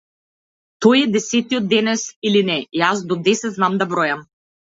[0.85, 4.27] Тој е десетиот денес, или не, јас до десет знам да бројам.